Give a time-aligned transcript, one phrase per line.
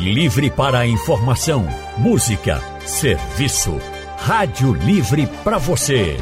[0.00, 3.80] Livre para a informação, música, serviço.
[4.18, 6.16] Rádio Livre para você.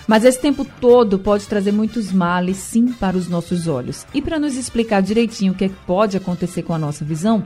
[0.08, 4.06] Mas esse tempo todo pode trazer muitos males, sim, para os nossos olhos.
[4.14, 7.44] E para nos explicar direitinho o que, é que pode acontecer com a nossa visão,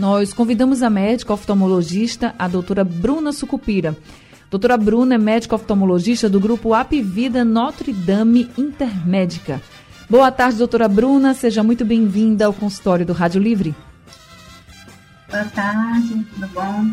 [0.00, 3.96] nós convidamos a médica oftalmologista, a doutora Bruna Sucupira.
[4.50, 9.62] Doutora Bruna é médica oftalmologista do grupo Apivida Notre Dame Intermédica.
[10.08, 11.34] Boa tarde, doutora Bruna.
[11.34, 13.74] Seja muito bem-vinda ao consultório do Rádio Livre.
[15.30, 16.86] Boa tarde, tudo bom?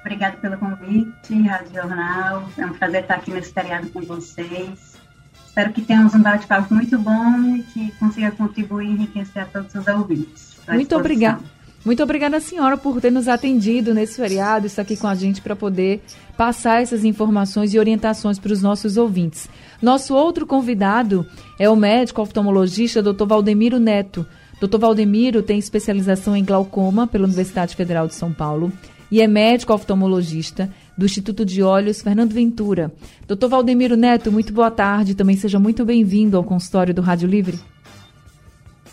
[0.00, 2.48] Obrigada pelo convite, Rádio Jornal.
[2.56, 4.96] É um prazer estar aqui nesse feriado com vocês.
[5.44, 9.74] Espero que tenhamos um bate-papo muito bom e que consiga contribuir e enriquecer a todos
[9.74, 10.56] os ouvintes.
[10.68, 11.40] Muito obrigada.
[11.82, 15.56] Muito obrigada, senhora, por ter nos atendido nesse feriado, estar aqui com a gente para
[15.56, 16.02] poder
[16.36, 19.48] passar essas informações e orientações para os nossos ouvintes.
[19.80, 21.26] Nosso outro convidado
[21.58, 23.24] é o médico oftalmologista Dr.
[23.24, 24.26] Valdemiro Neto.
[24.60, 24.78] Dr.
[24.78, 28.70] Valdemiro tem especialização em glaucoma pela Universidade Federal de São Paulo
[29.10, 32.92] e é médico oftalmologista do Instituto de Olhos Fernando Ventura.
[33.26, 35.14] Doutor Valdemiro Neto, muito boa tarde.
[35.14, 37.58] Também seja muito bem-vindo ao consultório do Rádio Livre.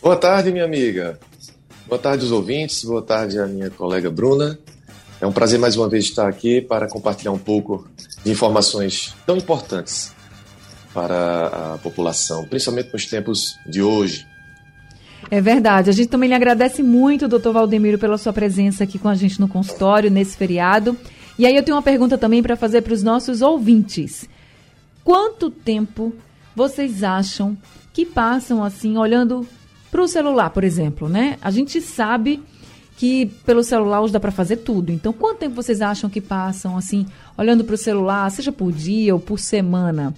[0.01, 1.19] Boa tarde, minha amiga.
[1.87, 4.59] Boa tarde aos ouvintes, boa tarde à minha colega Bruna.
[5.21, 7.87] É um prazer mais uma vez estar aqui para compartilhar um pouco
[8.25, 10.13] de informações tão importantes
[10.93, 14.27] para a população, principalmente nos tempos de hoje,
[15.29, 15.89] é verdade.
[15.89, 19.39] A gente também lhe agradece muito, doutor Valdemiro, pela sua presença aqui com a gente
[19.39, 20.97] no consultório nesse feriado.
[21.37, 24.27] E aí eu tenho uma pergunta também para fazer para os nossos ouvintes.
[25.03, 26.13] Quanto tempo
[26.55, 27.57] vocês acham
[27.93, 29.47] que passam assim, olhando
[29.91, 31.37] para o celular, por exemplo, né?
[31.41, 32.43] A gente sabe
[32.97, 34.91] que pelo celular hoje dá para fazer tudo.
[34.91, 37.05] Então, quanto tempo vocês acham que passam assim,
[37.37, 40.13] olhando para o celular, seja por dia ou por semana?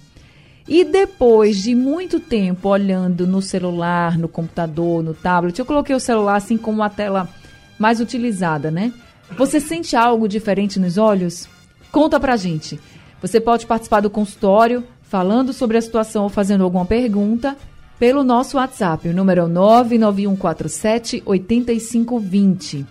[0.66, 6.00] E depois de muito tempo olhando no celular, no computador, no tablet, eu coloquei o
[6.00, 7.28] celular assim como a tela
[7.78, 8.92] mais utilizada, né?
[9.36, 11.48] Você sente algo diferente nos olhos?
[11.92, 12.80] Conta pra gente.
[13.20, 17.56] Você pode participar do consultório falando sobre a situação ou fazendo alguma pergunta
[18.00, 19.10] pelo nosso WhatsApp.
[19.10, 22.86] O número é 99147 8520.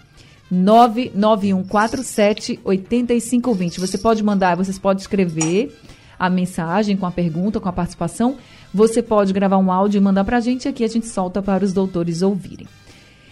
[0.51, 3.79] 99147 8520.
[3.79, 5.75] Você pode mandar, vocês podem escrever
[6.17, 8.37] a mensagem com a pergunta, com a participação,
[8.73, 11.65] você pode gravar um áudio e mandar para a gente aqui a gente solta para
[11.65, 12.67] os doutores ouvirem.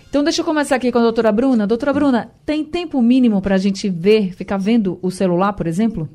[0.09, 1.67] Então, deixa eu começar aqui com a doutora Bruna.
[1.67, 6.09] Doutora Bruna, tem tempo mínimo para a gente ver, ficar vendo o celular, por exemplo?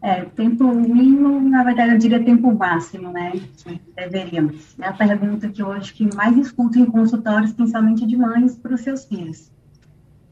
[0.00, 3.32] É, tempo mínimo, na verdade, eu diria tempo máximo, né?
[3.56, 4.76] Que deveríamos.
[4.78, 8.80] É a pergunta que hoje que mais escuto em consultórios, principalmente de mães, para os
[8.80, 9.50] seus filhos.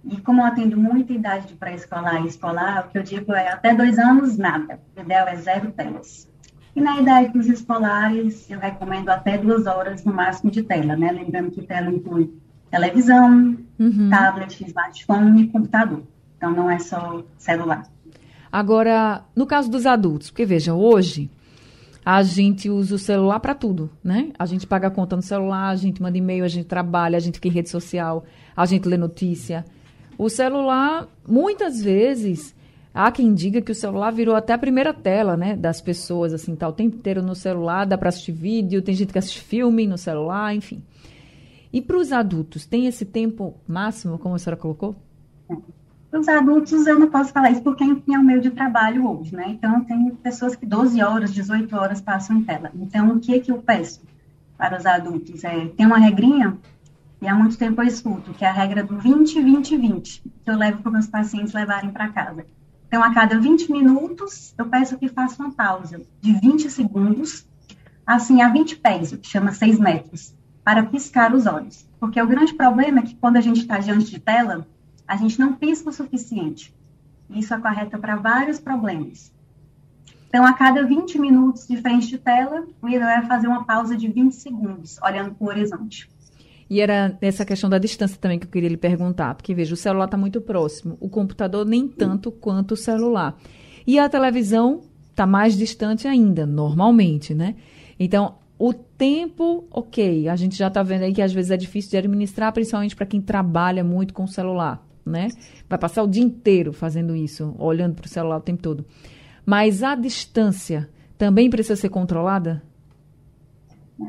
[0.05, 3.49] E como eu atendo muita idade de pré-escolar e escolar, o que eu digo é
[3.49, 4.78] até dois anos, nada.
[4.97, 6.31] O ideal é zero telas.
[6.76, 11.10] E na idade dos escolares, eu recomendo até duas horas no máximo de tela, né?
[11.10, 12.32] Lembrando que tela inclui
[12.71, 14.10] televisão, uhum.
[14.10, 16.03] tablet, smartphone e computador.
[16.37, 17.82] Então não é só celular.
[18.56, 21.31] Agora, no caso dos adultos, porque veja, hoje
[22.03, 24.33] a gente usa o celular para tudo, né?
[24.39, 27.21] A gente paga a conta no celular, a gente manda e-mail, a gente trabalha, a
[27.21, 28.25] gente fica em rede social,
[28.56, 29.62] a gente lê notícia.
[30.17, 32.56] O celular, muitas vezes,
[32.94, 36.56] há quem diga que o celular virou até a primeira tela, né, das pessoas, assim,
[36.56, 39.87] tá o tempo inteiro no celular, dá para assistir vídeo, tem gente que assiste filme
[39.87, 40.83] no celular, enfim.
[41.71, 44.97] E para os adultos, tem esse tempo máximo, como a senhora colocou?
[46.12, 49.34] Os adultos, eu não posso falar isso porque, enfim, é o meio de trabalho hoje,
[49.34, 49.47] né?
[49.49, 52.71] Então, tem pessoas que 12 horas, 18 horas passam em tela.
[52.75, 54.00] Então, o que, é que eu peço
[54.56, 55.44] para os adultos?
[55.44, 56.56] É, tem uma regrinha
[57.21, 60.50] e há muito tempo eu escuto, que é a regra do 20, 20, 20, que
[60.50, 62.47] eu levo para meus pacientes levarem para casa.
[62.87, 67.47] Então, a cada 20 minutos, eu peço que faça uma pausa de 20 segundos,
[68.06, 71.87] assim, a 20 pés, o que chama 6 metros, para piscar os olhos.
[71.99, 74.67] Porque o grande problema é que quando a gente está diante de tela,
[75.06, 76.75] a gente não pisca o suficiente.
[77.31, 79.32] Isso acarreta para vários problemas.
[80.29, 83.97] Então, a cada 20 minutos de frente de tela, o ideal é fazer uma pausa
[83.97, 86.08] de 20 segundos, olhando para o horizonte.
[86.69, 89.76] E era essa questão da distância também que eu queria lhe perguntar, porque veja, o
[89.76, 93.37] celular está muito próximo, o computador nem tanto quanto o celular.
[93.87, 97.55] E a televisão está mais distante ainda, normalmente, né?
[97.99, 101.93] Então, o tempo, ok, a gente já está vendo aí que às vezes é difícil
[101.93, 105.29] de administrar, principalmente para quem trabalha muito com o celular, né?
[105.69, 108.85] Vai passar o dia inteiro fazendo isso, olhando para o celular o tempo todo.
[109.44, 112.62] Mas a distância também precisa ser controlada?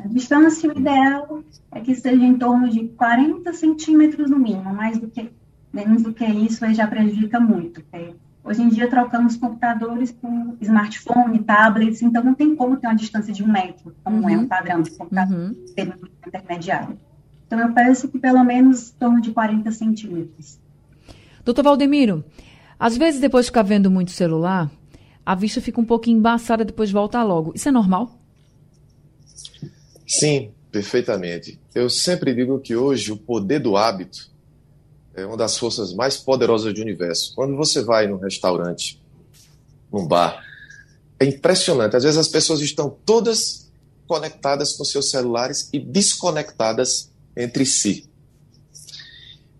[0.03, 1.41] A distância ideal
[1.71, 5.31] é que seja em torno de 40 centímetros no mínimo, mais do que
[5.71, 7.83] menos do que isso aí já prejudica muito.
[8.43, 13.33] Hoje em dia trocamos computadores por smartphone, tablets, então não tem como ter uma distância
[13.33, 14.29] de um metro, como uhum.
[14.29, 15.55] é um padrão de computador uhum.
[16.25, 16.97] intermediário.
[17.45, 20.59] Então eu peço que pelo menos em torno de 40 centímetros.
[21.47, 22.25] Doutor Valdemiro,
[22.77, 24.69] às vezes depois de ficar vendo muito celular,
[25.25, 27.53] a vista fica um pouquinho embaçada, depois volta logo.
[27.55, 28.19] Isso é normal?
[30.05, 31.57] Sim, perfeitamente.
[31.73, 34.29] Eu sempre digo que hoje o poder do hábito
[35.13, 37.33] é uma das forças mais poderosas do universo.
[37.33, 39.01] Quando você vai num restaurante,
[39.89, 40.43] num bar,
[41.17, 41.95] é impressionante.
[41.95, 43.71] Às vezes as pessoas estão todas
[44.05, 48.09] conectadas com seus celulares e desconectadas entre si.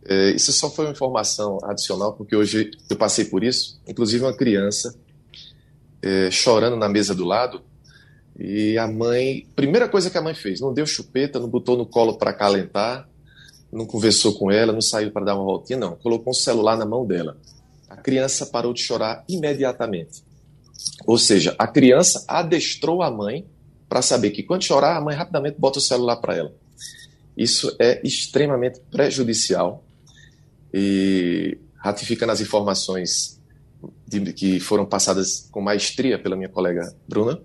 [0.07, 3.80] É, isso só foi uma informação adicional, porque hoje eu passei por isso.
[3.86, 4.95] Inclusive, uma criança
[6.01, 7.62] é, chorando na mesa do lado.
[8.39, 11.86] E a mãe, primeira coisa que a mãe fez, não deu chupeta, não botou no
[11.86, 13.09] colo para acalentar,
[13.71, 15.95] não conversou com ela, não saiu para dar uma voltinha, não.
[15.98, 17.36] Colocou um celular na mão dela.
[17.89, 20.24] A criança parou de chorar imediatamente.
[21.06, 23.45] Ou seja, a criança adestrou a mãe
[23.89, 26.53] para saber que quando chorar, a mãe rapidamente bota o celular para ela.
[27.36, 29.83] Isso é extremamente prejudicial
[30.74, 33.40] e ratificando as informações
[34.08, 37.40] de, que foram passadas com maestria pela minha colega Bruna.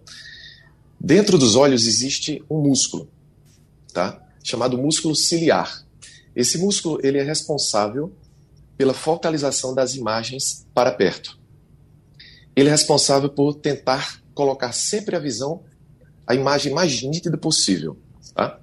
[0.98, 3.08] Dentro dos olhos existe um músculo,
[3.92, 4.20] tá?
[4.42, 5.84] Chamado músculo ciliar.
[6.34, 8.12] Esse músculo ele é responsável
[8.76, 11.38] pela focalização das imagens para perto.
[12.54, 15.62] Ele é responsável por tentar colocar sempre a visão,
[16.26, 17.98] a imagem mais nítida possível.
[18.34, 18.58] Tá?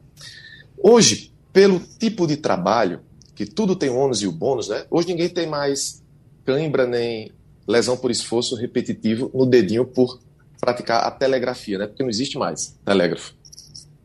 [0.78, 3.02] Hoje, pelo tipo de trabalho,
[3.40, 4.86] que tudo tem ônus e o bônus, né?
[4.92, 6.04] hoje ninguém tem mais
[6.44, 7.32] cãibra nem
[7.66, 10.20] lesão por esforço repetitivo no dedinho por
[10.60, 11.88] praticar a telegrafia, né?
[11.88, 13.34] porque não existe mais telégrafo.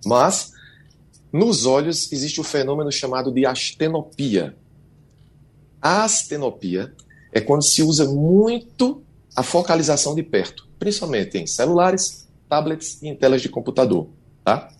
[0.06, 0.52] Mas
[1.32, 4.54] nos olhos existe o fenômeno chamado de astenopia.
[5.82, 6.94] A astenopia
[7.32, 9.02] é quando se usa muito
[9.34, 14.06] a focalização de perto, principalmente em celulares, tablets e em telas de computador.
[14.44, 14.72] Tá?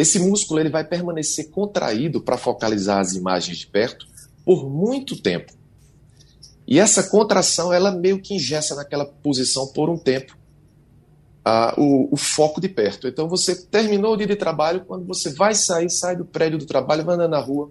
[0.00, 4.06] Esse músculo ele vai permanecer contraído para focalizar as imagens de perto
[4.46, 5.52] por muito tempo.
[6.66, 10.34] E essa contração ela meio que ingessa naquela posição por um tempo
[11.76, 13.08] o, o, foco de perto.
[13.08, 16.64] Então você terminou o dia de trabalho, quando você vai sair, sai do prédio do
[16.64, 17.70] trabalho, vai andar na rua,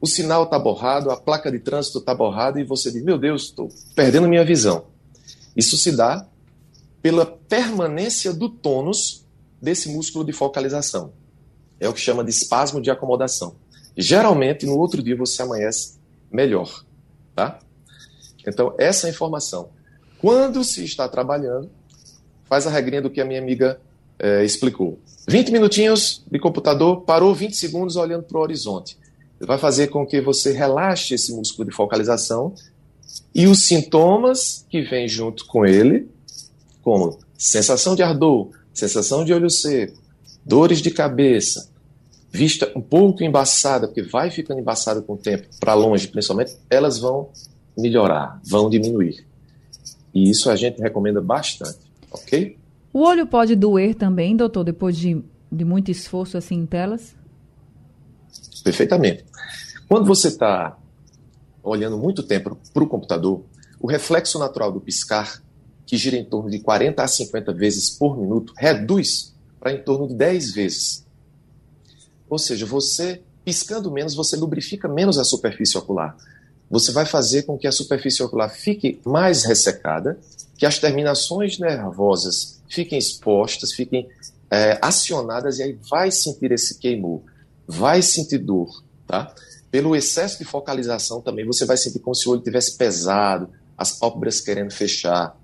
[0.00, 3.44] o sinal está borrado, a placa de trânsito está borrada e você diz: Meu Deus,
[3.44, 4.86] estou perdendo minha visão.
[5.54, 6.26] Isso se dá
[7.02, 9.26] pela permanência do tônus
[9.60, 11.19] desse músculo de focalização.
[11.80, 13.56] É o que chama de espasmo de acomodação.
[13.96, 15.98] Geralmente, no outro dia você amanhece
[16.30, 16.84] melhor.
[17.34, 17.58] Tá?
[18.46, 19.70] Então, essa informação.
[20.18, 21.70] Quando se está trabalhando,
[22.44, 23.80] faz a regrinha do que a minha amiga
[24.18, 24.98] é, explicou.
[25.26, 28.98] 20 minutinhos de computador, parou 20 segundos olhando para o horizonte.
[29.40, 32.54] Vai fazer com que você relaxe esse músculo de focalização
[33.34, 36.08] e os sintomas que vêm junto com ele,
[36.82, 39.98] como sensação de ardor, sensação de olho seco,
[40.44, 41.69] dores de cabeça,
[42.30, 46.98] vista um pouco embaçada, porque vai ficando embaçada com o tempo, para longe principalmente, elas
[46.98, 47.30] vão
[47.76, 49.26] melhorar, vão diminuir.
[50.14, 51.78] E isso a gente recomenda bastante.
[52.10, 52.56] Ok?
[52.92, 57.14] O olho pode doer também, doutor, depois de, de muito esforço assim em telas?
[58.64, 59.24] Perfeitamente.
[59.88, 60.76] Quando você está
[61.62, 63.44] olhando muito tempo para o computador,
[63.80, 65.42] o reflexo natural do piscar,
[65.86, 70.08] que gira em torno de 40 a 50 vezes por minuto, reduz para em torno
[70.08, 71.06] de 10 vezes.
[72.30, 76.16] Ou seja, você piscando menos, você lubrifica menos a superfície ocular.
[76.70, 80.18] Você vai fazer com que a superfície ocular fique mais ressecada
[80.56, 84.08] que as terminações nervosas fiquem expostas, fiquem
[84.50, 87.22] é, acionadas e aí vai sentir esse queimor,
[87.66, 89.34] vai sentir dor, tá?
[89.70, 93.92] Pelo excesso de focalização também, você vai sentir como se o olho tivesse pesado, as
[93.92, 95.34] pálpebras querendo fechar.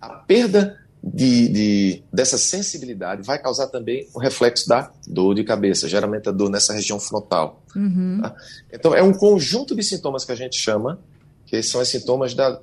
[0.00, 5.88] A perda de, de, dessa sensibilidade vai causar também o reflexo da dor de cabeça,
[5.88, 7.62] geralmente a dor nessa região frontal.
[7.74, 8.20] Uhum.
[8.22, 8.34] Tá?
[8.72, 11.00] Então, é um conjunto de sintomas que a gente chama,
[11.46, 12.60] que são os sintomas da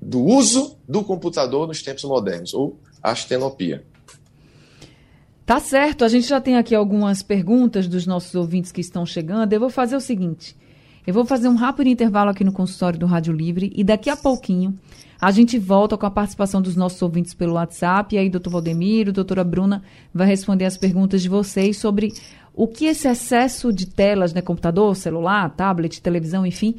[0.00, 3.84] do uso do computador nos tempos modernos, ou astenopia.
[5.44, 9.52] Tá certo, a gente já tem aqui algumas perguntas dos nossos ouvintes que estão chegando.
[9.52, 10.56] Eu vou fazer o seguinte:
[11.06, 14.16] Eu vou fazer um rápido intervalo aqui no consultório do Rádio Livre e daqui a
[14.16, 14.78] pouquinho
[15.20, 18.14] a gente volta com a participação dos nossos ouvintes pelo WhatsApp.
[18.14, 19.82] E aí, doutor Valdemiro, doutora Bruna,
[20.12, 22.12] vai responder as perguntas de vocês sobre
[22.54, 26.76] o que esse excesso de telas, né, computador, celular, tablet, televisão, enfim,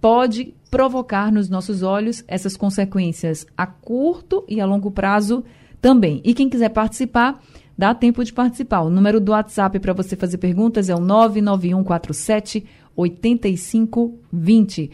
[0.00, 5.44] pode provocar nos nossos olhos essas consequências a curto e a longo prazo
[5.80, 6.20] também.
[6.24, 7.42] E quem quiser participar,
[7.76, 8.80] dá tempo de participar.
[8.80, 12.64] O número do WhatsApp para você fazer perguntas é o 99147
[12.96, 14.90] 8520.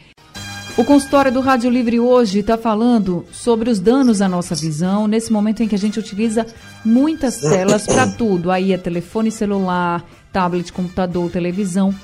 [0.79, 5.33] O consultório do Rádio Livre hoje está falando sobre os danos à nossa visão, nesse
[5.33, 6.47] momento em que a gente utiliza
[6.85, 8.51] muitas telas para tudo.
[8.51, 11.95] Aí é telefone celular, tablet, computador, televisão.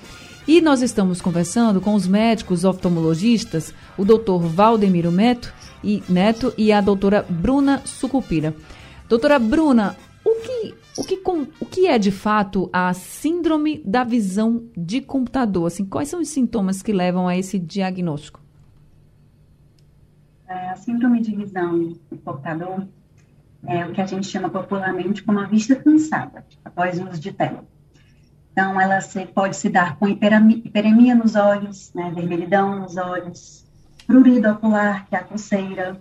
[0.48, 5.52] E nós estamos conversando com os médicos oftalmologistas, o doutor Valdemiro Neto
[5.84, 8.56] e, Neto e a doutora Bruna Sucupira.
[9.06, 11.22] Doutora Bruna, o que, o, que,
[11.60, 15.66] o que é de fato a síndrome da visão de computador?
[15.66, 18.41] Assim, quais são os sintomas que levam a esse diagnóstico?
[20.52, 21.78] É, a síndrome de visão
[22.10, 22.86] do computador
[23.66, 27.32] é o que a gente chama popularmente como a vista cansada após o uso de
[27.32, 27.64] tela.
[28.52, 33.64] Então, ela se, pode se dar com hiperemia nos olhos, né, vermelhidão nos olhos,
[34.06, 35.98] prurido ocular, que é a coceira,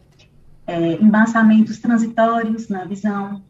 [0.67, 3.41] é, embaçamentos transitórios na visão,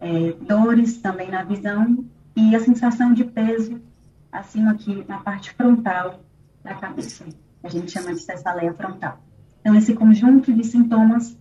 [0.00, 3.82] é, dores também na visão e a sensação de peso
[4.30, 6.20] acima aqui na parte frontal
[6.64, 7.26] da cabeça.
[7.62, 9.22] A gente chama de cefaleia frontal.
[9.62, 11.38] Então, esse conjunto de sintomas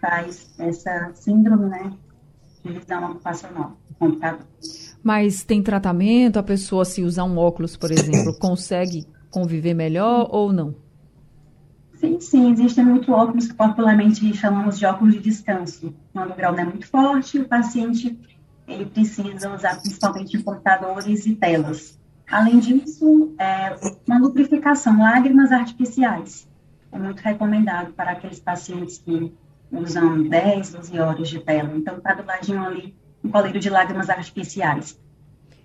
[0.00, 1.92] faz essa síndrome, né,
[2.64, 3.76] de visão ocupacional.
[5.02, 6.38] Mas tem tratamento?
[6.38, 10.74] A pessoa, se usar um óculos, por exemplo, consegue conviver melhor ou não?
[11.94, 15.94] Sim, sim, existem muitos óculos que popularmente chamamos de óculos de descanso.
[16.12, 18.18] Quando o grau não é muito forte, o paciente
[18.66, 22.00] ele precisa usar principalmente computadores e telas.
[22.28, 26.48] Além disso, é, uma lubrificação, lágrimas artificiais.
[26.92, 29.32] É muito recomendado para aqueles pacientes que
[29.72, 31.72] usam 10, 12 horas de tela.
[31.74, 32.94] Então, está do ladinho ali
[33.24, 34.98] um colírio de lágrimas artificiais.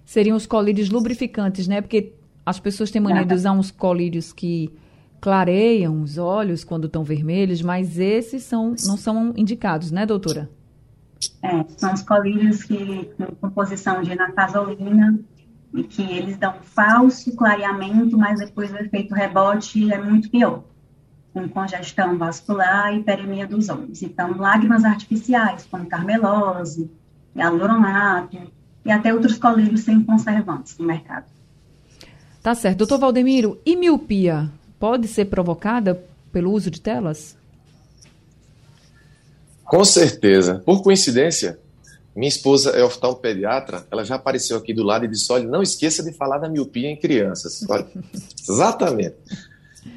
[0.06, 1.82] Seriam os colírios lubrificantes, né?
[1.82, 2.14] Porque
[2.46, 4.72] as pessoas têm mania de usar uns colírios que
[5.20, 10.50] clareiam os olhos quando estão vermelhos, mas esses são, não são indicados, né, doutora?
[11.42, 15.20] É, são os colírios que com composição de nafazolina
[15.74, 20.64] e que eles dão falso clareamento, mas depois o efeito rebote é muito pior,
[21.38, 24.02] com congestão vascular e hiperemia dos olhos.
[24.02, 26.90] Então, lágrimas artificiais, como carmelose,
[27.36, 28.38] hialuronato
[28.84, 31.26] e até outros colírios sem conservantes no mercado.
[32.42, 32.78] Tá certo.
[32.80, 34.50] Doutor Valdemiro, e miopia?
[34.80, 37.36] pode ser provocada pelo uso de telas?
[39.64, 40.62] Com certeza.
[40.66, 41.60] Por coincidência,
[42.16, 46.04] minha esposa é oftalmopediatra, ela já apareceu aqui do lado e disse: olha, não esqueça
[46.04, 47.66] de falar da miopia em crianças.
[48.48, 49.16] Exatamente.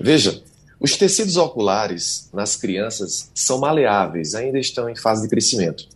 [0.01, 0.43] Veja,
[0.81, 5.87] os tecidos oculares nas crianças são maleáveis, ainda estão em fase de crescimento.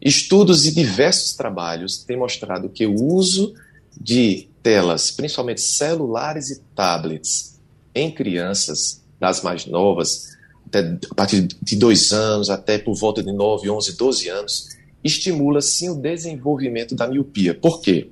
[0.00, 3.52] Estudos e diversos trabalhos têm mostrado que o uso
[4.00, 7.60] de telas, principalmente celulares e tablets,
[7.94, 13.30] em crianças das mais novas, até, a partir de dois anos até por volta de
[13.30, 14.68] 9, 11, 12 anos,
[15.04, 17.54] estimula sim o desenvolvimento da miopia.
[17.54, 18.08] Por quê?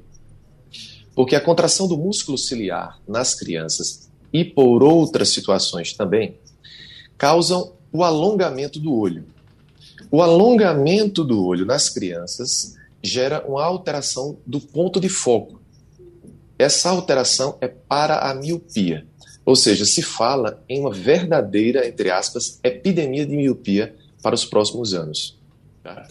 [1.14, 6.36] Porque a contração do músculo ciliar nas crianças e por outras situações também
[7.16, 9.24] causam o alongamento do olho.
[10.10, 15.60] O alongamento do olho nas crianças gera uma alteração do ponto de foco.
[16.58, 19.06] Essa alteração é para a miopia,
[19.44, 24.92] ou seja, se fala em uma verdadeira, entre aspas, epidemia de miopia para os próximos
[24.92, 25.38] anos.
[25.82, 26.06] Tá?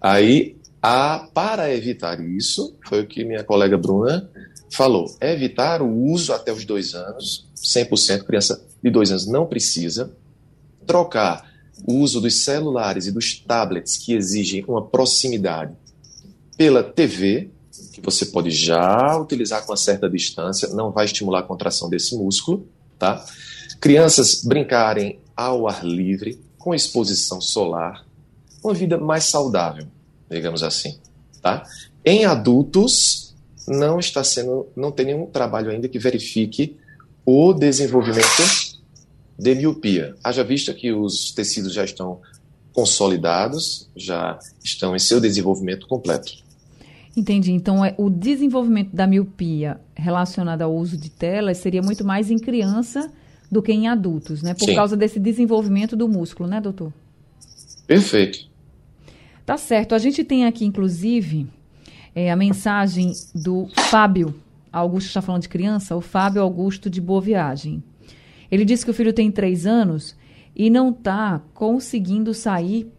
[0.00, 4.28] Aí, a, para evitar isso, foi o que minha colega Bruna
[4.70, 10.14] falou, evitar o uso até os dois anos, 100%, criança de dois anos não precisa,
[10.86, 11.50] trocar
[11.86, 15.72] o uso dos celulares e dos tablets que exigem uma proximidade
[16.56, 17.50] pela TV,
[17.92, 22.16] que você pode já utilizar com uma certa distância, não vai estimular a contração desse
[22.16, 22.68] músculo,
[22.98, 23.24] tá?
[23.80, 28.06] Crianças brincarem ao ar livre, com exposição solar,
[28.62, 29.86] uma vida mais saudável,
[30.30, 30.98] digamos assim,
[31.42, 31.64] tá?
[32.04, 33.34] Em adultos,
[33.66, 36.78] não está sendo, não tem nenhum trabalho ainda que verifique
[37.24, 38.42] o desenvolvimento
[39.38, 40.14] de miopia.
[40.22, 42.20] Haja vista que os tecidos já estão
[42.72, 46.44] consolidados, já estão em seu desenvolvimento completo.
[47.16, 47.52] Entendi.
[47.52, 52.38] Então, é, o desenvolvimento da miopia relacionado ao uso de telas seria muito mais em
[52.38, 53.10] criança
[53.50, 54.52] do que em adultos, né?
[54.52, 54.74] Por Sim.
[54.74, 56.92] causa desse desenvolvimento do músculo, né, doutor?
[57.86, 58.48] Perfeito.
[59.46, 59.94] Tá certo.
[59.94, 61.46] A gente tem aqui, inclusive,
[62.14, 64.34] é, a mensagem do Fábio.
[64.78, 67.82] Augusto está falando de criança, o Fábio Augusto de Boa Viagem.
[68.50, 70.16] Ele disse que o filho tem três anos
[70.54, 72.90] e não está conseguindo sair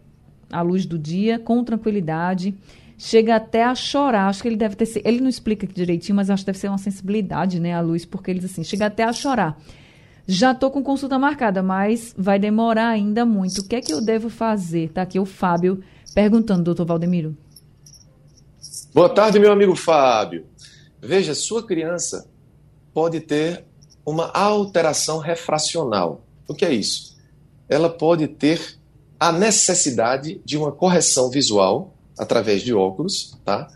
[0.50, 2.54] à luz do dia com tranquilidade.
[2.96, 4.28] Chega até a chorar.
[4.28, 5.02] Acho que ele deve ter.
[5.04, 8.30] Ele não explica direitinho, mas acho que deve ser uma sensibilidade, né, à luz, porque
[8.30, 9.60] ele diz assim: chega até a chorar.
[10.26, 13.60] Já estou com consulta marcada, mas vai demorar ainda muito.
[13.60, 14.84] O que é que eu devo fazer?
[14.84, 15.82] Está aqui o Fábio
[16.14, 17.36] perguntando, doutor Valdemiro.
[18.92, 20.46] Boa tarde, meu amigo Fábio.
[21.00, 22.28] Veja, sua criança
[22.92, 23.64] pode ter
[24.04, 26.24] uma alteração refracional.
[26.48, 27.16] O que é isso?
[27.68, 28.78] Ela pode ter
[29.18, 33.68] a necessidade de uma correção visual através de óculos, tá?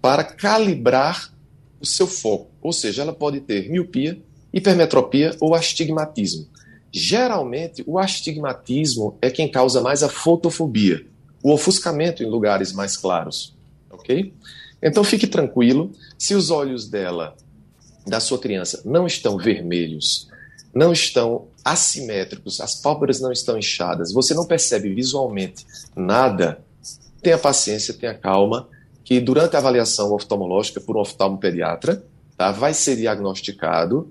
[0.00, 1.32] Para calibrar
[1.80, 2.50] o seu foco.
[2.62, 4.20] Ou seja, ela pode ter miopia,
[4.52, 6.46] hipermetropia ou astigmatismo.
[6.92, 11.06] Geralmente, o astigmatismo é quem causa mais a fotofobia,
[11.42, 13.54] o ofuscamento em lugares mais claros,
[13.90, 14.32] ok?
[14.82, 17.36] Então fique tranquilo, se os olhos dela,
[18.06, 20.28] da sua criança, não estão vermelhos,
[20.74, 25.66] não estão assimétricos, as pálpebras não estão inchadas, você não percebe visualmente
[25.96, 26.60] nada,
[27.22, 28.68] tenha paciência, tenha calma,
[29.02, 32.04] que durante a avaliação oftalmológica por um oftalmopediatra,
[32.36, 34.10] tá, vai ser diagnosticado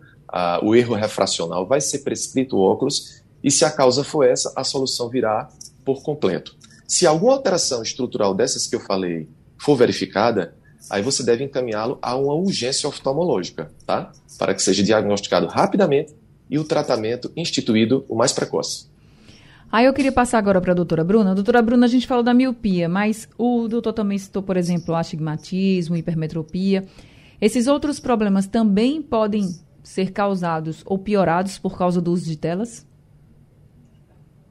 [0.64, 4.64] o erro refracional, vai ser prescrito o óculos e se a causa for essa, a
[4.64, 5.50] solução virá
[5.86, 6.56] por completo.
[6.88, 10.56] Se alguma alteração estrutural dessas que eu falei for verificada,
[10.90, 14.12] aí você deve encaminhá-lo a uma urgência oftalmológica, tá?
[14.38, 16.14] Para que seja diagnosticado rapidamente
[16.50, 18.88] e o tratamento instituído o mais precoce.
[19.72, 21.34] Aí eu queria passar agora para a doutora Bruna.
[21.34, 25.98] Doutora Bruna, a gente falou da miopia, mas o doutor também citou, por exemplo, astigmatismo,
[25.98, 26.86] hipermetropia.
[27.42, 29.50] Esses outros problemas também podem
[29.84, 32.86] ser causados ou piorados por causa do uso de telas?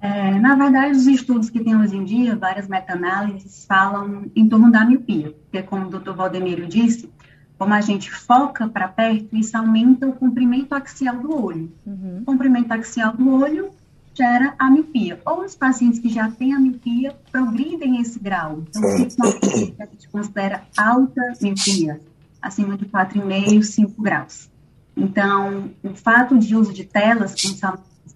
[0.05, 4.71] É, na verdade, os estudos que tem hoje em dia, várias meta-análises, falam em torno
[4.71, 7.09] da miopia, porque, como o doutor Valdemiro disse,
[7.57, 11.73] como a gente foca para perto, isso aumenta o comprimento axial do olho.
[11.87, 12.19] Uhum.
[12.21, 13.71] O comprimento axial do olho
[14.13, 15.23] gera a miopia.
[15.25, 18.63] Ou os pacientes que já têm a miopia progridem esse grau.
[18.69, 21.99] Então, isso é uma que a gente considera alta miopia,
[22.43, 24.51] acima de 4,5, 5 graus.
[24.95, 27.49] Então, o fato de uso de telas, com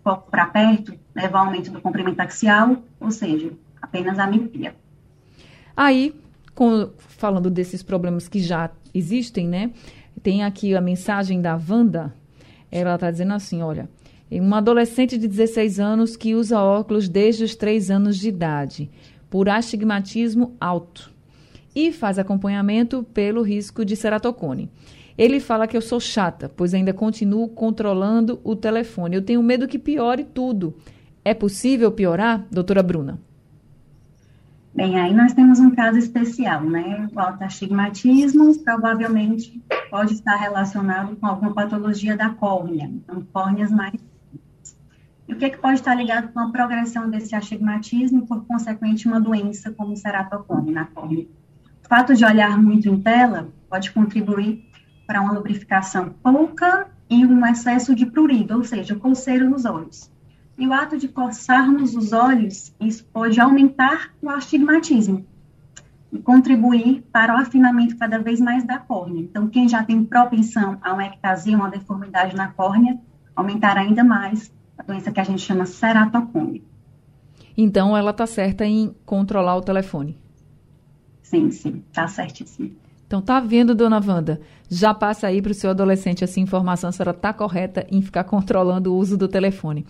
[0.09, 4.75] foco para perto, leva ao aumento do comprimento axial, ou seja, apenas a miopia.
[5.77, 6.18] Aí,
[6.55, 9.71] com, falando desses problemas que já existem, né?
[10.23, 12.14] Tem aqui a mensagem da Wanda.
[12.73, 13.87] Ela está dizendo assim: olha,
[14.31, 18.90] uma adolescente de 16 anos que usa óculos desde os 3 anos de idade,
[19.29, 21.12] por astigmatismo alto,
[21.75, 24.71] e faz acompanhamento pelo risco de ceratocone.
[25.18, 29.16] Ele fala que eu sou chata, pois ainda continuo controlando o telefone.
[29.16, 30.76] Eu tenho medo que piore tudo.
[31.24, 33.18] É possível piorar, doutora Bruna?
[34.72, 37.09] Bem, aí nós temos um caso especial, né?
[37.12, 43.94] O astigmatismo provavelmente pode estar relacionado com alguma patologia da córnea, então córneas mais
[45.28, 48.46] e o que, é que pode estar ligado com a progressão desse astigmatismo e, por
[48.46, 51.26] consequente, uma doença como ceratocone na córnea?
[51.85, 54.66] O fato de olhar muito em tela pode contribuir
[55.09, 60.12] para uma lubrificação pouca e um excesso de prurido, ou seja, coceira nos olhos.
[60.59, 65.25] E o ato de coçarmos os olhos, isso pode aumentar o astigmatismo
[66.12, 69.23] e contribuir para o afinamento cada vez mais da córnea.
[69.23, 72.99] Então, quem já tem propensão a uma ectasia, uma deformidade na córnea,
[73.35, 76.62] aumentar ainda mais a doença que a gente chama ceratocone.
[77.57, 80.18] Então, ela está certa em controlar o telefone?
[81.23, 82.77] Sim, sim, está certíssimo.
[83.09, 84.38] Então, tá vendo, dona Wanda?
[84.68, 88.23] Já passa aí para o seu adolescente essa informação, a senhora está correta em ficar
[88.25, 89.87] controlando o uso do telefone.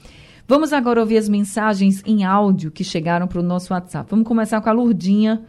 [0.46, 4.08] Vamos agora ouvir as mensagens em áudio que chegaram para o nosso WhatsApp.
[4.08, 5.42] Vamos começar com a Lurdinha.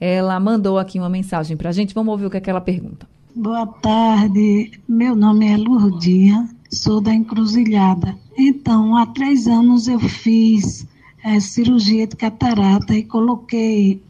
[0.00, 1.94] Ela mandou aqui uma mensagem para a gente.
[1.94, 3.06] Vamos ouvir o que, é que ela pergunta.
[3.32, 8.18] Boa tarde, meu nome é Lurdinha, sou da Encruzilhada.
[8.36, 10.86] Então, há três anos eu fiz
[11.24, 14.02] é, cirurgia de catarata e coloquei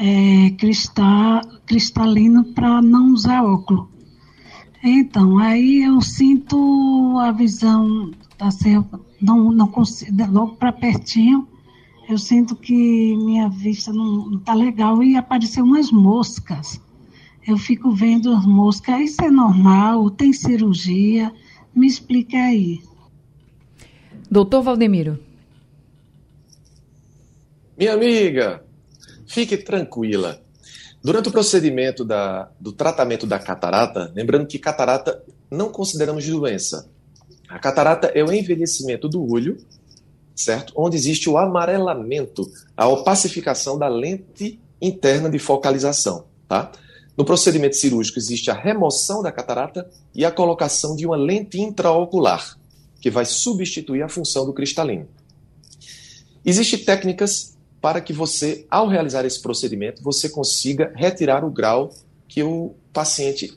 [0.00, 3.86] é, cristal, cristalino para não usar óculos.
[4.82, 8.82] Então, aí eu sinto a visão, assim,
[9.20, 11.46] não, não consigo, logo para pertinho,
[12.08, 16.80] eu sinto que minha vista não está legal e apareceu umas moscas.
[17.46, 21.30] Eu fico vendo as moscas, isso é normal, tem cirurgia,
[21.74, 22.80] me explica aí.
[24.30, 25.18] Doutor Valdemiro.
[27.76, 28.64] Minha amiga,
[29.30, 30.42] Fique tranquila.
[31.00, 36.90] Durante o procedimento da, do tratamento da catarata, lembrando que catarata não consideramos doença.
[37.48, 39.56] A catarata é o envelhecimento do olho,
[40.34, 40.72] certo?
[40.74, 42.44] Onde existe o amarelamento,
[42.76, 46.72] a opacificação da lente interna de focalização, tá?
[47.16, 52.58] No procedimento cirúrgico existe a remoção da catarata e a colocação de uma lente intraocular,
[53.00, 55.06] que vai substituir a função do cristalino.
[56.44, 61.94] Existem técnicas para que você, ao realizar esse procedimento, você consiga retirar o grau
[62.28, 63.52] que o paciente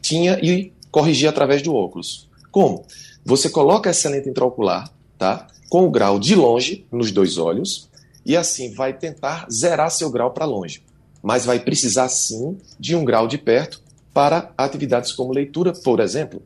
[0.00, 2.28] tinha e corrigir através do óculos.
[2.50, 2.86] Como?
[3.24, 5.48] Você coloca essa lente intraocular, tá?
[5.68, 7.90] Com o grau de longe nos dois olhos
[8.24, 10.82] e assim vai tentar zerar seu grau para longe.
[11.22, 13.82] Mas vai precisar sim de um grau de perto
[14.12, 16.42] para atividades como leitura, por exemplo.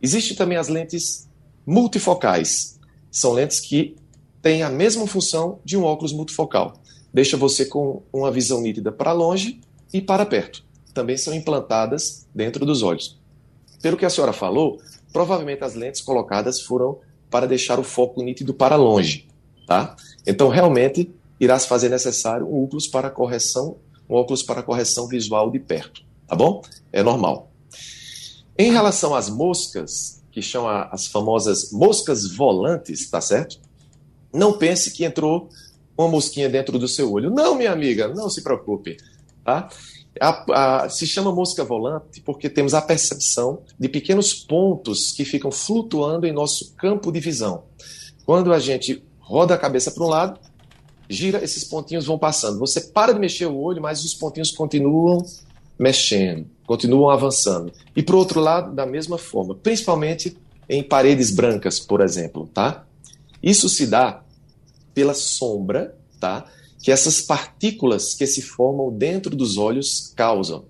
[0.00, 1.28] Existem também as lentes
[1.66, 2.78] multifocais.
[3.10, 3.96] São lentes que
[4.42, 6.74] têm a mesma função de um óculos multifocal.
[7.12, 9.60] Deixa você com uma visão nítida para longe
[9.92, 10.64] e para perto.
[10.94, 13.18] Também são implantadas dentro dos olhos.
[13.82, 14.80] Pelo que a senhora falou,
[15.12, 16.98] provavelmente as lentes colocadas foram
[17.30, 19.28] para deixar o foco nítido para longe,
[19.66, 19.96] tá?
[20.26, 23.76] Então, realmente, irá se fazer necessário um óculos para correção,
[24.08, 26.60] um óculos para correção visual de perto, tá bom?
[26.92, 27.50] É normal.
[28.58, 33.58] Em relação às moscas, que são as famosas moscas volantes, tá certo?
[34.32, 35.48] Não pense que entrou
[35.96, 37.30] uma mosquinha dentro do seu olho.
[37.30, 38.96] Não, minha amiga, não se preocupe,
[39.44, 39.68] tá?
[40.20, 45.50] A, a, se chama mosca volante porque temos a percepção de pequenos pontos que ficam
[45.50, 47.64] flutuando em nosso campo de visão.
[48.24, 50.40] Quando a gente roda a cabeça para um lado,
[51.08, 52.58] gira, esses pontinhos vão passando.
[52.58, 55.24] Você para de mexer o olho, mas os pontinhos continuam
[55.78, 57.72] mexendo, continuam avançando.
[57.96, 60.36] E para o outro lado, da mesma forma, principalmente
[60.68, 62.84] em paredes brancas, por exemplo, tá?
[63.42, 64.22] Isso se dá
[64.94, 66.46] pela sombra, tá?
[66.82, 70.64] que essas partículas que se formam dentro dos olhos causam.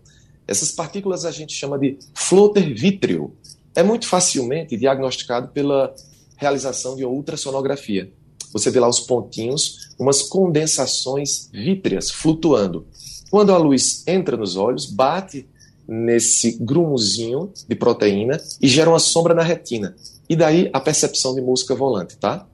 [0.47, 3.37] Essas partículas a gente chama de floater vítreo.
[3.75, 5.95] É muito facilmente diagnosticado pela
[6.37, 8.13] realização de ultrassonografia.
[8.53, 12.87] Você vê lá os pontinhos, umas condensações vítreas flutuando.
[13.31, 15.49] Quando a luz entra nos olhos, bate
[15.87, 19.95] nesse grumzinho de proteína e gera uma sombra na retina.
[20.29, 22.49] E daí a percepção de música volante, tá?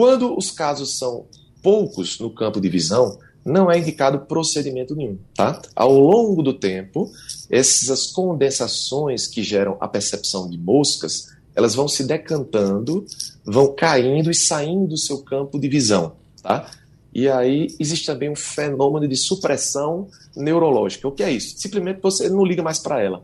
[0.00, 1.26] Quando os casos são
[1.62, 5.60] poucos no campo de visão, não é indicado procedimento nenhum, tá?
[5.76, 7.12] Ao longo do tempo,
[7.50, 13.04] essas condensações que geram a percepção de moscas, elas vão se decantando,
[13.44, 16.70] vão caindo e saindo do seu campo de visão, tá?
[17.12, 21.08] E aí existe também um fenômeno de supressão neurológica.
[21.08, 21.58] O que é isso?
[21.58, 23.22] Simplesmente você não liga mais para ela,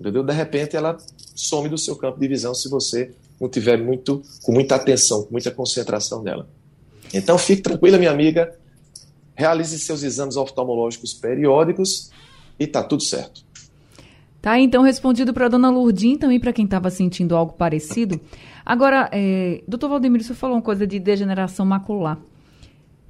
[0.00, 0.24] entendeu?
[0.24, 0.98] De repente ela
[1.36, 5.32] some do seu campo de visão se você não tiver muito com muita atenção, com
[5.32, 6.48] muita concentração dela.
[7.12, 8.56] Então fique tranquila, minha amiga,
[9.34, 12.10] realize seus exames oftalmológicos periódicos
[12.58, 13.44] e tá tudo certo.
[14.40, 18.20] Tá, então respondido para a dona Lourdin, também para quem estava sentindo algo parecido.
[18.64, 22.18] Agora, é, doutor Valdemiro, você falou uma coisa de degeneração macular.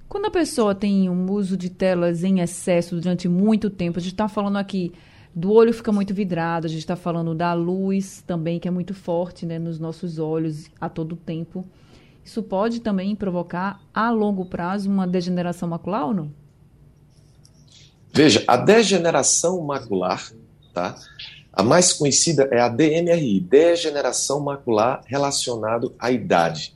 [0.09, 4.12] Quando a pessoa tem um uso de telas em excesso durante muito tempo, a gente
[4.12, 4.93] está falando aqui
[5.37, 8.94] do olho fica muito vidrado, a gente está falando da luz também, que é muito
[8.94, 11.62] forte né, nos nossos olhos a todo tempo.
[12.25, 16.33] Isso pode também provocar a longo prazo uma degeneração macular ou não?
[18.14, 20.33] Veja, a degeneração macular,
[20.72, 20.96] tá?
[21.53, 26.75] A mais conhecida é a DMRI, degeneração macular relacionado à idade.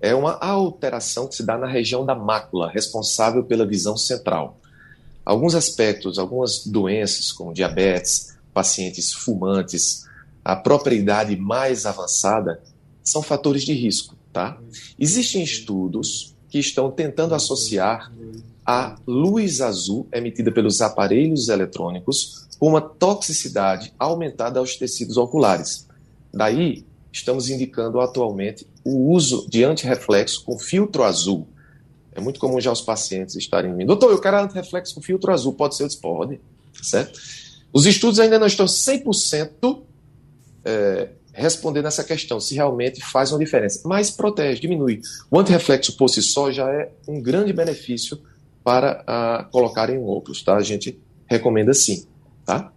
[0.00, 4.60] É uma alteração que se dá na região da mácula, responsável pela visão central.
[5.26, 10.06] Alguns aspectos, algumas doenças, como diabetes, pacientes fumantes,
[10.44, 12.62] a própria idade mais avançada,
[13.02, 14.14] são fatores de risco.
[14.32, 14.56] Tá?
[14.98, 18.12] Existem estudos que estão tentando associar
[18.64, 25.86] a luz azul emitida pelos aparelhos eletrônicos com uma toxicidade aumentada aos tecidos oculares.
[26.32, 31.48] Daí, estamos indicando atualmente o uso de antirreflexo com filtro azul.
[32.16, 33.86] É muito comum já os pacientes estarem vindo.
[33.88, 35.52] Doutor, eu quero antirreflexo com filtro azul.
[35.52, 35.88] Pode ser?
[36.00, 36.40] Pode.
[36.82, 37.20] Certo?
[37.72, 39.82] Os estudos ainda não estão 100%
[40.64, 43.86] é, responder nessa questão, se realmente faz uma diferença.
[43.86, 45.02] Mas protege, diminui.
[45.30, 48.18] O antirreflexo por si só já é um grande benefício
[48.64, 50.56] para uh, colocar em óculos, tá?
[50.56, 52.06] A gente recomenda sim,
[52.44, 52.72] tá?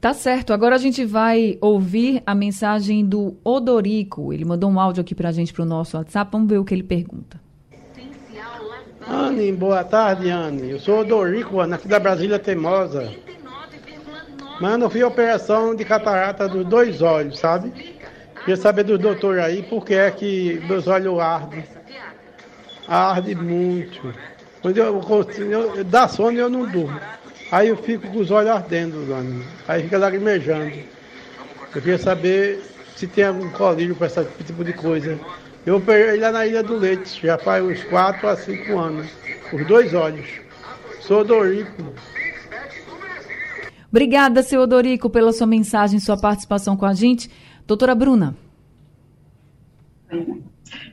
[0.00, 0.52] Tá certo.
[0.52, 4.32] Agora a gente vai ouvir a mensagem do Odorico.
[4.32, 6.30] Ele mandou um áudio aqui para a gente para o nosso WhatsApp.
[6.30, 7.43] Vamos ver o que ele pergunta.
[9.08, 10.70] Anne, boa tarde, Anne.
[10.70, 13.12] Eu sou Odorico, aqui da Brasília Teimosa.
[14.60, 17.70] Mano, eu fiz operação de catarata dos dois olhos, sabe?
[18.40, 21.64] Queria saber do doutor aí por que é que meus olhos ardem.
[22.86, 24.14] Arde muito.
[24.62, 25.02] Quando eu,
[25.38, 26.98] eu, eu dá sono eu não durmo.
[27.50, 29.44] Aí eu fico com os olhos ardendo, mano.
[29.68, 30.72] Aí fica lagrimejando.
[31.74, 32.62] Eu queria saber
[32.96, 35.18] se tem algum colírio para esse tipo de coisa.
[35.66, 39.06] Eu operei lá na Ilha do Leite, já faz uns 4 a 5 anos.
[39.52, 40.26] Os dois olhos.
[41.00, 41.94] Sou Dorico.
[43.88, 47.30] Obrigada, seu Odorico, pela sua mensagem, sua participação com a gente.
[47.66, 48.36] Doutora Bruna.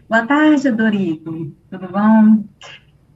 [0.07, 1.51] Boa tarde, Odorico.
[1.69, 2.45] Tudo bom?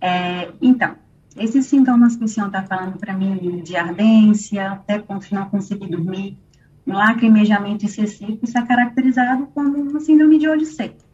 [0.01, 0.95] É, então,
[1.37, 6.37] esses sintomas que o senhor está falando para mim, de ardência, até não conseguir dormir,
[6.87, 11.04] um lacrimejamento excessivo, isso é caracterizado como uma síndrome de olho seco.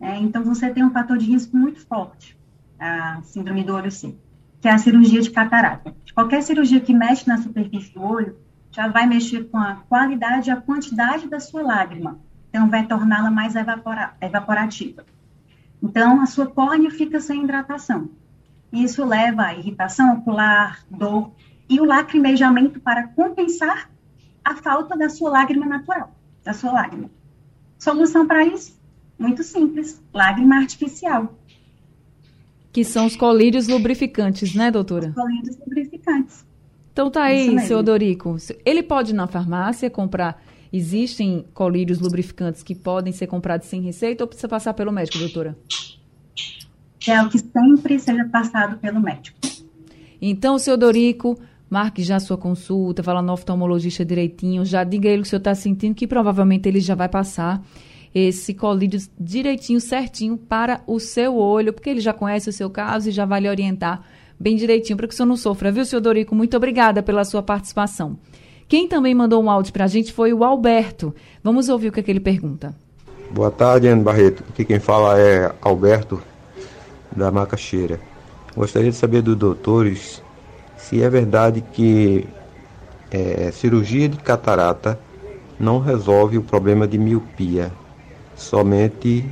[0.00, 2.36] É, então, você tem um fator de risco muito forte,
[2.78, 4.18] a síndrome do olho seco,
[4.60, 5.94] que é a cirurgia de catarata.
[6.14, 8.38] Qualquer cirurgia que mexe na superfície do olho
[8.72, 12.18] já vai mexer com a qualidade e a quantidade da sua lágrima.
[12.48, 15.04] Então, vai torná-la mais evapora evaporativa.
[15.82, 18.10] Então, a sua córnea fica sem hidratação.
[18.72, 21.32] Isso leva a irritação ocular, dor
[21.68, 23.90] e o lacrimejamento para compensar
[24.44, 27.10] a falta da sua lágrima natural, da sua lágrima.
[27.78, 28.79] Solução para isso?
[29.20, 31.38] Muito simples, lágrima artificial.
[32.72, 35.10] Que são os colírios lubrificantes, né, doutora?
[35.10, 36.46] Os colírios lubrificantes.
[36.90, 38.34] Então tá aí, seu Dorico.
[38.64, 40.42] Ele pode ir na farmácia comprar.
[40.72, 45.54] Existem colírios lubrificantes que podem ser comprados sem receita ou precisa passar pelo médico, doutora?
[47.06, 49.38] É o que sempre seja passado pelo médico.
[50.22, 55.18] Então, seu Dorico, marque já a sua consulta, fala no oftalmologista direitinho, já diga ele
[55.18, 57.62] o que o senhor está sentindo, que provavelmente ele já vai passar
[58.14, 63.08] esse colírio direitinho, certinho para o seu olho, porque ele já conhece o seu caso
[63.08, 64.02] e já vai lhe orientar
[64.38, 66.34] bem direitinho para que o senhor não sofra, viu, senhor Dorico?
[66.34, 68.18] Muito obrigada pela sua participação.
[68.66, 71.14] Quem também mandou um áudio para a gente foi o Alberto.
[71.42, 72.74] Vamos ouvir o que, é que ele pergunta.
[73.30, 74.42] Boa tarde, Ana Barreto.
[74.48, 76.22] Aqui quem fala é Alberto,
[77.14, 78.00] da Macaxeira.
[78.56, 80.22] Gostaria de saber dos doutores
[80.76, 82.26] se é verdade que
[83.10, 84.98] é, cirurgia de catarata
[85.58, 87.70] não resolve o problema de miopia
[88.40, 89.24] somente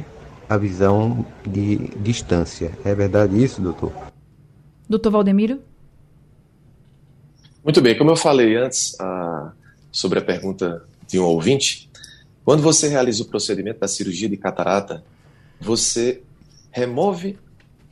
[0.48, 2.70] a visão de distância.
[2.84, 3.90] É verdade isso, doutor?
[4.88, 5.60] Doutor Valdemiro?
[7.64, 9.52] Muito bem, como eu falei antes ah,
[9.90, 11.90] sobre a pergunta de um ouvinte,
[12.44, 15.02] quando você realiza o procedimento da cirurgia de catarata,
[15.60, 16.22] você
[16.70, 17.38] remove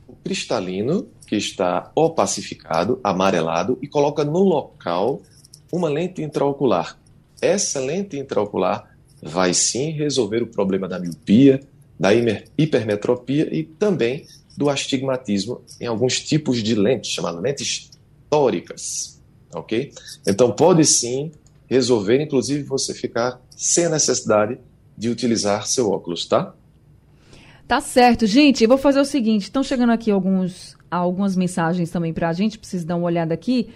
[0.07, 5.21] o cristalino que está opacificado, amarelado, e coloca no local
[5.71, 6.97] uma lente intraocular.
[7.41, 8.96] Essa lente intraocular
[9.27, 11.59] vai sim resolver o problema da miopia,
[11.99, 12.09] da
[12.57, 14.25] hipermetropia e também
[14.57, 17.91] do astigmatismo em alguns tipos de lentes, chamadas lentes
[18.29, 19.21] tóricas,
[19.53, 19.91] ok?
[20.25, 21.31] Então pode sim
[21.67, 24.57] resolver, inclusive você ficar sem a necessidade
[24.97, 26.53] de utilizar seu óculos, tá?
[27.67, 28.63] Tá certo, gente.
[28.63, 32.57] Eu vou fazer o seguinte: estão chegando aqui alguns, algumas mensagens também para a gente,
[32.57, 33.69] preciso dar uma olhada aqui.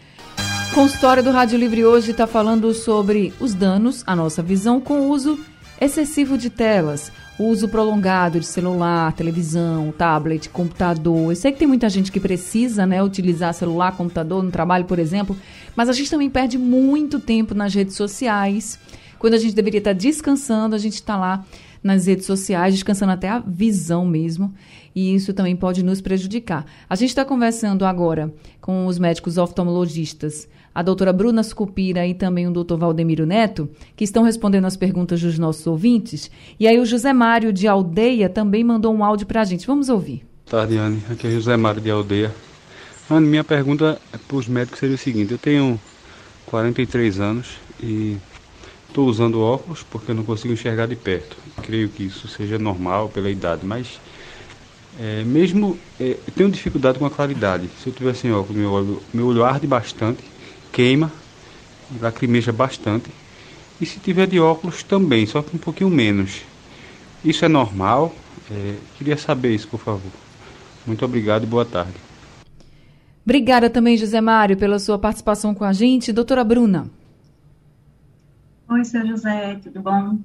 [0.74, 5.10] Consultório do Rádio Livre hoje está falando sobre os danos à nossa visão com o
[5.10, 5.38] uso
[5.82, 11.32] excessivo de telas, o uso prolongado de celular, televisão, tablet, computador.
[11.32, 15.00] Eu sei que tem muita gente que precisa né, utilizar celular, computador no trabalho, por
[15.00, 15.36] exemplo,
[15.76, 18.80] mas a gente também perde muito tempo nas redes sociais.
[19.18, 21.44] Quando a gente deveria estar descansando, a gente está lá
[21.84, 24.54] nas redes sociais, descansando até a visão mesmo,
[24.96, 26.66] e isso também pode nos prejudicar.
[26.90, 32.48] A gente está conversando agora com os médicos oftalmologistas a doutora Bruna Sucupira e também
[32.48, 36.32] o doutor Valdemiro Neto, que estão respondendo as perguntas dos nossos ouvintes.
[36.60, 39.68] E aí o José Mário de Aldeia também mandou um áudio para a gente.
[39.68, 40.26] Vamos ouvir.
[40.50, 41.02] Boa tarde, Anne.
[41.10, 42.34] Aqui é José Mário de Aldeia.
[43.10, 45.34] Anne, minha pergunta para os médicos seria o seguinte.
[45.34, 45.80] Eu tenho
[46.46, 48.18] 43 anos e
[48.92, 51.38] estou usando óculos porque eu não consigo enxergar de perto.
[51.64, 54.00] Creio que isso seja normal pela idade, mas
[55.00, 57.70] é, mesmo é, eu tenho dificuldade com a claridade.
[57.82, 60.24] Se eu tivesse sem óculos, meu olho, meu olho arde bastante
[60.72, 61.12] queima,
[62.00, 63.10] lacrimeja bastante.
[63.80, 66.42] E se tiver de óculos também, só que um pouquinho menos.
[67.24, 68.14] Isso é normal?
[68.50, 70.12] É, queria saber isso, por favor.
[70.86, 71.94] Muito obrigado e boa tarde.
[73.24, 76.12] Obrigada também, José Mário, pela sua participação com a gente.
[76.12, 77.01] Doutora Bruna.
[78.72, 80.18] Oi, seu José, tudo bom?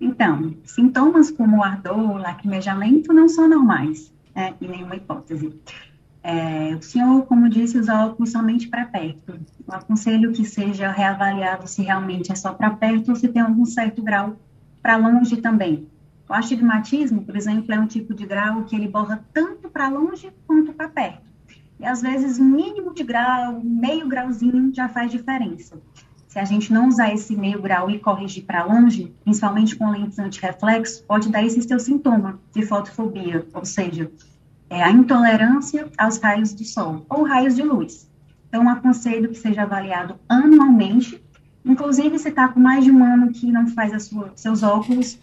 [0.00, 5.56] Então, sintomas como ardor, lacrimejamento não são normais, né, em nenhuma hipótese.
[6.20, 9.38] É, o senhor, como disse, usa óculos somente para perto.
[9.68, 13.64] Eu aconselho que seja reavaliado se realmente é só para perto ou se tem algum
[13.64, 14.34] certo grau
[14.82, 15.86] para longe também.
[16.28, 20.32] O astigmatismo, por exemplo, é um tipo de grau que ele borra tanto para longe
[20.44, 21.22] quanto para perto.
[21.78, 25.80] E às vezes, mínimo de grau, meio grauzinho, já faz diferença.
[26.32, 30.18] Se a gente não usar esse meio grau e corrigir para longe, principalmente com lentes
[30.18, 34.10] antirreflexo, pode dar esse seu sintoma de fotofobia, ou seja,
[34.70, 38.08] é a intolerância aos raios do sol ou raios de luz.
[38.48, 41.22] Então, aconselho que seja avaliado anualmente.
[41.62, 45.18] Inclusive, se está com mais de um ano que não faz sua, seus óculos,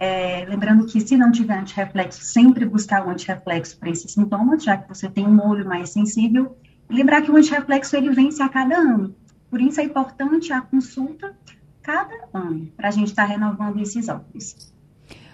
[0.00, 4.76] é, lembrando que se não tiver antirreflexo, sempre buscar o antirreflexo para esses sintomas, já
[4.76, 6.58] que você tem um olho mais sensível.
[6.90, 9.14] E lembrar que o antirreflexo ele vence a cada ano.
[9.50, 11.34] Por isso é importante a consulta
[11.82, 14.72] cada ano, para a gente estar tá renovando esses óculos.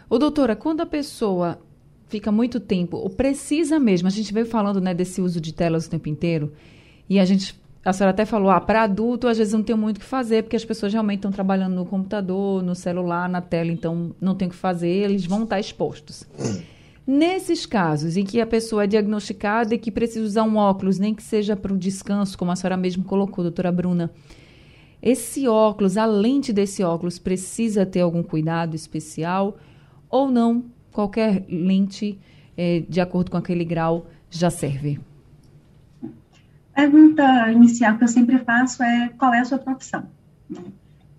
[0.09, 1.59] Ô, doutora, quando a pessoa
[2.07, 5.87] fica muito tempo, ou precisa mesmo, a gente veio falando né, desse uso de telas
[5.87, 6.53] o tempo inteiro,
[7.09, 9.99] e a gente a senhora até falou, ah, para adulto às vezes não tem muito
[9.99, 13.71] o que fazer, porque as pessoas realmente estão trabalhando no computador, no celular, na tela,
[13.71, 16.27] então não tem o que fazer, eles vão estar expostos.
[17.07, 21.15] Nesses casos em que a pessoa é diagnosticada e que precisa usar um óculos, nem
[21.15, 24.11] que seja para o descanso, como a senhora mesmo colocou, doutora Bruna,
[25.03, 29.59] esse óculos, a lente desse óculos, precisa ter algum cuidado especial
[30.09, 30.65] ou não?
[30.91, 32.19] Qualquer lente,
[32.57, 34.99] é, de acordo com aquele grau, já serve?
[36.75, 40.07] pergunta inicial que eu sempre faço é qual é a sua profissão?
[40.49, 40.61] Né?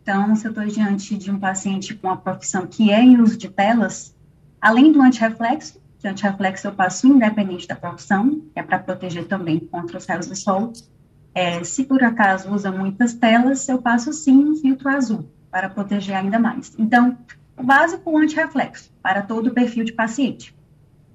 [0.02, 3.38] Então, se eu estou diante de um paciente com uma profissão que é em uso
[3.38, 4.14] de telas,
[4.65, 9.60] além do antirreflexo, que o antirreflexo eu passo independente da profissão, é para proteger também
[9.60, 10.73] contra os raios do sol,
[11.36, 16.15] é, se por acaso usa muitas telas, eu passo sim um filtro azul, para proteger
[16.15, 16.73] ainda mais.
[16.80, 17.15] Então,
[17.56, 20.56] o básico, o antirreflexo, para todo o perfil de paciente.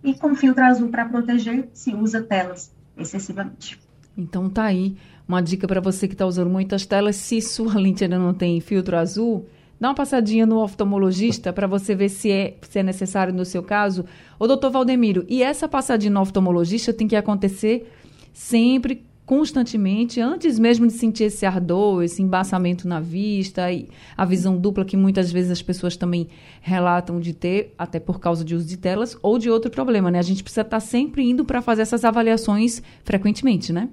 [0.05, 3.81] E com filtro azul para proteger, se usa telas excessivamente.
[4.17, 7.17] Então tá aí uma dica para você que está usando muitas telas.
[7.17, 9.49] Se sua lente ainda não tem filtro azul,
[9.81, 13.63] dá uma passadinha no oftalmologista para você ver se é, se é necessário no seu
[13.63, 14.05] caso.
[14.39, 17.91] Ô, doutor Valdemiro, e essa passadinha no oftalmologista tem que acontecer
[18.31, 24.59] sempre, constantemente, antes mesmo de sentir esse ardor, esse embaçamento na vista e a visão
[24.59, 26.29] dupla que muitas vezes as pessoas também
[26.61, 30.19] relatam de ter, até por causa de uso de telas ou de outro problema, né?
[30.19, 33.89] A gente precisa estar tá sempre indo para fazer essas avaliações frequentemente, né?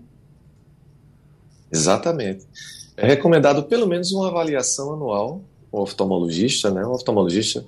[1.71, 2.45] Exatamente.
[2.97, 6.85] É recomendado pelo menos uma avaliação anual o oftalmologista, né?
[6.85, 7.65] O oftalmologista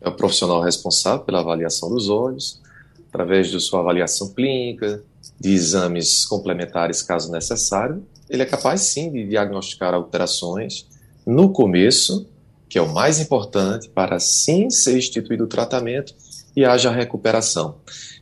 [0.00, 2.60] é o profissional responsável pela avaliação dos olhos,
[3.08, 5.02] através de sua avaliação clínica,
[5.38, 10.86] de exames complementares caso necessário, ele é capaz sim de diagnosticar alterações
[11.26, 12.26] no começo,
[12.68, 16.14] que é o mais importante para sim ser instituído o tratamento
[16.54, 17.76] e haja recuperação.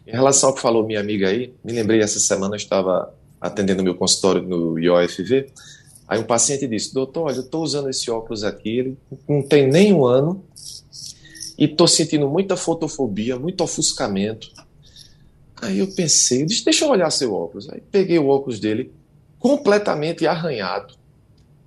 [0.06, 3.82] Em relação ao que falou minha amiga aí, me lembrei essa semana eu estava atendendo
[3.82, 5.46] meu consultório no IOFV.
[6.06, 9.66] Aí um paciente disse: Doutor, olha, eu estou usando esse óculos aqui, ele não tem
[9.66, 10.44] nem um ano
[11.58, 14.50] e estou sentindo muita fotofobia, muito ofuscamento.
[15.60, 17.68] Aí eu pensei: Deixa eu olhar seu óculos.
[17.70, 18.92] Aí peguei o óculos dele,
[19.38, 20.94] completamente arranhado,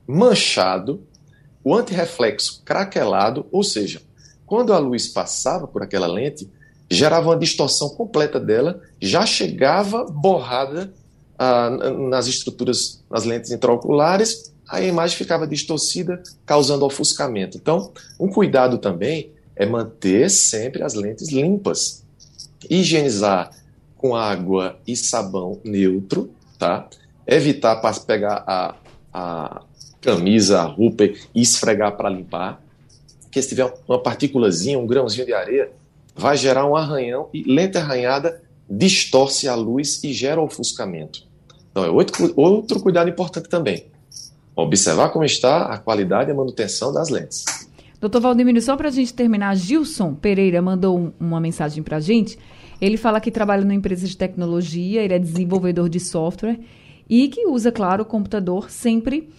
[0.05, 1.03] manchado,
[1.63, 4.01] o antirreflexo craquelado, ou seja,
[4.45, 6.49] quando a luz passava por aquela lente,
[6.89, 10.93] gerava uma distorção completa dela, já chegava borrada
[11.37, 17.57] ah, nas estruturas, nas lentes intraoculares, a imagem ficava distorcida, causando ofuscamento.
[17.57, 22.03] Então, um cuidado também é manter sempre as lentes limpas.
[22.69, 23.51] Higienizar
[23.97, 26.87] com água e sabão neutro, tá?
[27.25, 28.75] Evitar pegar a,
[29.13, 29.61] a
[30.01, 32.61] camisa, a roupa e esfregar para limpar.
[33.21, 35.71] Porque se tiver uma partículazinha, um grãozinho de areia,
[36.15, 41.26] vai gerar um arranhão e lente arranhada distorce a luz e gera ofuscamento.
[41.77, 43.85] Então, é outro, outro cuidado importante também.
[44.55, 47.45] Observar como está a qualidade e a manutenção das lentes.
[48.01, 51.99] Doutor Valdemiro, só para a gente terminar, Gilson Pereira mandou um, uma mensagem para a
[51.99, 52.35] gente.
[52.81, 56.59] Ele fala que trabalha numa empresa de tecnologia, ele é desenvolvedor de software
[57.07, 59.29] e que usa, claro, o computador sempre.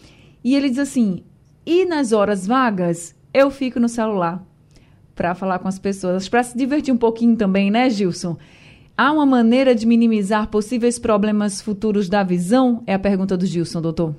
[0.44, 1.24] E ele diz assim:
[1.66, 4.46] e nas horas vagas eu fico no celular
[5.12, 8.37] para falar com as pessoas, para se divertir um pouquinho também, né, Gilson?
[8.99, 12.83] Há uma maneira de minimizar possíveis problemas futuros da visão?
[12.85, 14.13] É a pergunta do Gilson, doutor.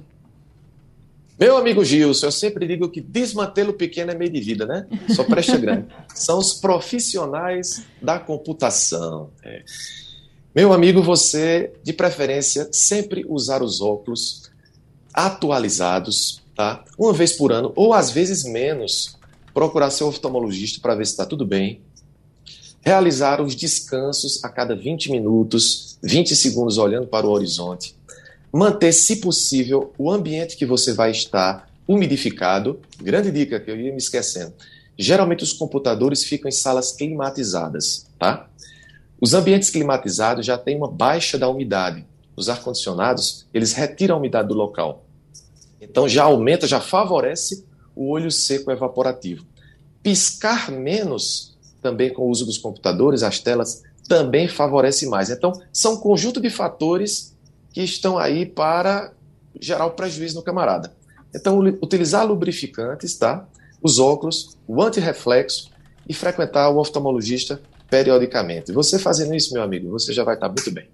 [1.38, 4.88] Meu amigo Gilson, eu sempre digo que desmantelo pequeno é meio de vida, né?
[5.10, 5.88] Só presta grande.
[6.16, 9.32] São os profissionais da computação.
[9.44, 9.66] É.
[10.56, 14.50] Meu amigo, você, de preferência, sempre usar os óculos
[15.14, 16.86] atualizados, tá?
[16.98, 19.20] Uma vez por ano, ou às vezes menos.
[19.54, 21.82] Procurar seu oftalmologista para ver se está tudo bem
[22.82, 27.96] realizar os descansos a cada 20 minutos, 20 segundos olhando para o horizonte,
[28.52, 32.80] manter, se possível, o ambiente que você vai estar umidificado.
[33.02, 34.54] Grande dica que eu ia me esquecendo.
[34.98, 38.50] Geralmente os computadores ficam em salas climatizadas, tá?
[39.22, 42.06] Os ambientes climatizados já têm uma baixa da umidade.
[42.36, 45.06] Os ar-condicionados, eles retiram a umidade do local.
[45.82, 47.66] Então já aumenta, já favorece
[47.96, 49.46] o olho seco evaporativo.
[50.02, 55.30] Piscar menos também com o uso dos computadores, as telas também favorece mais.
[55.30, 57.36] Então, são um conjunto de fatores
[57.72, 59.14] que estão aí para
[59.60, 60.92] gerar o prejuízo no camarada.
[61.36, 63.48] Então, utilizar lubrificantes, tá?
[63.82, 65.70] Os óculos, o antirreflexo
[66.08, 68.72] e frequentar o oftalmologista periodicamente.
[68.72, 70.88] Você fazendo isso, meu amigo, você já vai estar muito bem.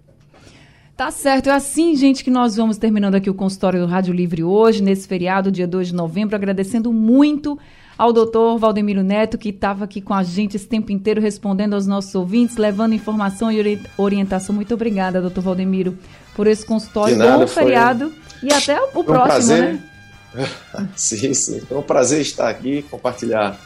[0.96, 4.42] Tá certo, é assim, gente, que nós vamos terminando aqui o consultório do Rádio Livre
[4.42, 7.58] hoje, nesse feriado, dia 2 de novembro, agradecendo muito
[7.98, 11.86] ao doutor Valdemiro Neto, que estava aqui com a gente esse tempo inteiro, respondendo aos
[11.86, 14.54] nossos ouvintes, levando informação e orientação.
[14.54, 15.96] Muito obrigada, doutor Valdemiro,
[16.34, 19.80] por esse consultório, nada, bom feriado e até o próximo, um prazer.
[20.34, 20.48] né?
[20.94, 21.60] sim, sim.
[21.60, 23.58] Foi um prazer estar aqui, compartilhar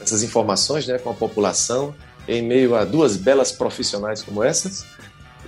[0.00, 1.94] essas informações né, com a população,
[2.26, 4.84] em meio a duas belas profissionais como essas.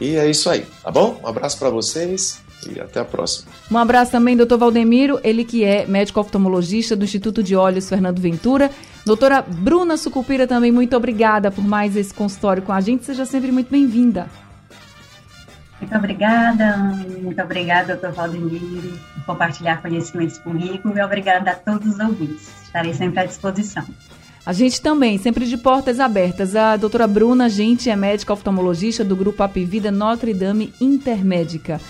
[0.01, 1.21] E é isso aí, tá bom?
[1.23, 3.51] Um abraço para vocês e até a próxima.
[3.71, 8.21] Um abraço também, doutor Valdemiro, ele que é médico oftalmologista do Instituto de Olhos Fernando
[8.21, 8.71] Ventura.
[9.05, 13.05] Doutora Bruna Sucupira também, muito obrigada por mais esse consultório com a gente.
[13.05, 14.29] Seja sempre muito bem-vinda.
[15.81, 16.77] Muito obrigada,
[17.21, 22.49] muito obrigada, doutor Valdemiro, por compartilhar conhecimentos comigo e obrigada a todos os ouvintes.
[22.63, 23.85] Estarei sempre à disposição.
[24.47, 26.57] A gente também, sempre de portas abertas.
[26.57, 31.81] A doutora Bruna, a gente é médica oftalmologista do Grupo Apivida Notre Dame Intermédica.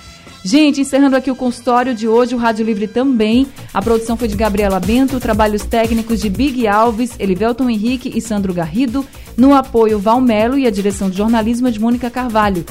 [0.44, 3.46] Gente, encerrando aqui o consultório de hoje, o Rádio Livre também.
[3.72, 8.52] A produção foi de Gabriela Bento, trabalhos técnicos de Big Alves, Elivelton Henrique e Sandro
[8.52, 9.06] Garrido.
[9.36, 12.66] No apoio, Valmelo e a direção de jornalismo de Mônica Carvalho.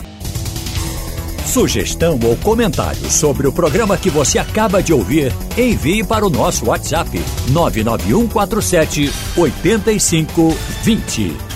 [1.46, 6.68] Sugestão ou comentário sobre o programa que você acaba de ouvir, envie para o nosso
[6.68, 7.10] WhatsApp
[7.50, 11.51] 99147 8520.